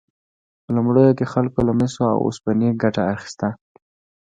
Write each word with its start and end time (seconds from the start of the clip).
په 0.63 0.69
لومړیو 0.75 1.17
کې 1.17 1.25
خلکو 1.33 1.59
له 1.67 1.73
مسو 1.79 2.03
او 2.13 2.17
اوسپنې 2.27 2.69
ګټه 2.83 3.03
اخیسته. 3.13 3.47